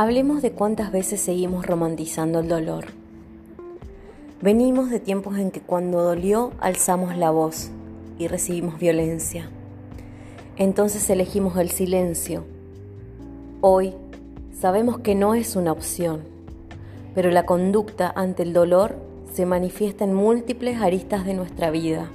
[0.00, 2.84] Hablemos de cuántas veces seguimos romantizando el dolor.
[4.40, 7.72] Venimos de tiempos en que cuando dolió alzamos la voz
[8.16, 9.50] y recibimos violencia.
[10.56, 12.44] Entonces elegimos el silencio.
[13.60, 13.92] Hoy
[14.56, 16.20] sabemos que no es una opción,
[17.16, 18.94] pero la conducta ante el dolor
[19.32, 22.08] se manifiesta en múltiples aristas de nuestra vida.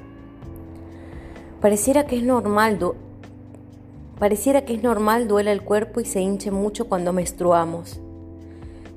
[1.59, 2.79] Pareciera que es normal
[4.23, 7.99] Pareciera que es normal duela el cuerpo y se hinche mucho cuando menstruamos.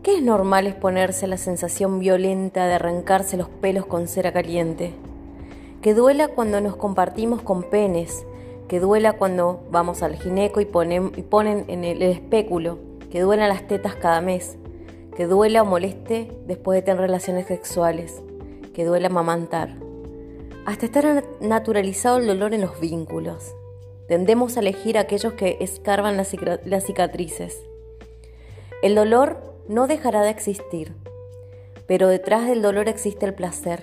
[0.05, 4.93] ¿Qué es normal exponerse a la sensación violenta de arrancarse los pelos con cera caliente?
[5.83, 8.25] Que duela cuando nos compartimos con penes,
[8.69, 11.11] que duela cuando vamos al gineco y ponen,
[11.67, 12.79] en el, el espéculo,
[13.11, 14.59] que duelan las tetas cada mes,
[15.17, 18.23] que duela o moleste después de tener relaciones sexuales,
[18.73, 19.75] que duela amamantar.
[20.67, 23.57] Hasta estar naturalizado el dolor en los vínculos.
[24.09, 26.29] Tendemos a elegir aquellos que escarban las,
[26.85, 27.61] cicatrices.
[28.83, 30.95] El dolor no dejará de existir,
[31.89, 33.83] pero detrás del dolor existe el placer.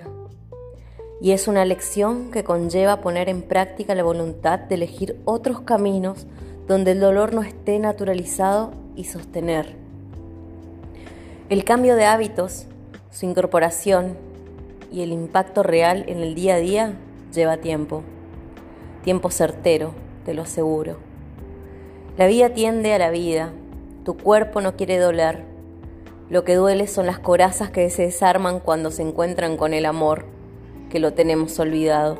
[1.20, 6.26] Y es una lección que conlleva poner en práctica la voluntad de elegir otros caminos
[6.66, 9.76] donde el dolor no esté naturalizado y sostener.
[11.50, 12.66] El cambio de hábitos,
[13.10, 14.16] su incorporación
[14.90, 16.94] y el impacto real en el día a día
[17.30, 18.02] lleva tiempo,
[19.02, 20.96] tiempo certero te lo aseguro.
[22.16, 23.52] La vida tiende a la vida,
[24.04, 25.44] tu cuerpo no quiere doler.
[26.30, 30.26] Lo que duele son las corazas que se desarman cuando se encuentran con el amor,
[30.90, 32.18] que lo tenemos olvidado.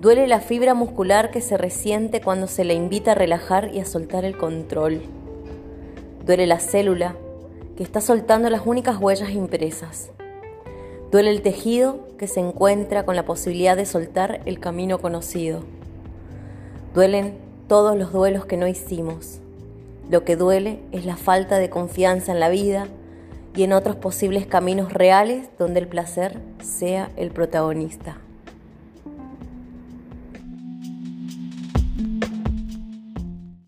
[0.00, 3.84] Duele la fibra muscular que se resiente cuando se le invita a relajar y a
[3.84, 5.02] soltar el control.
[6.26, 7.16] Duele la célula
[7.76, 10.10] que está soltando las únicas huellas impresas.
[11.10, 15.62] Duele el tejido que se encuentra con la posibilidad de soltar el camino conocido.
[16.94, 19.38] Duelen todos los duelos que no hicimos.
[20.10, 22.88] Lo que duele es la falta de confianza en la vida
[23.56, 28.18] y en otros posibles caminos reales donde el placer sea el protagonista.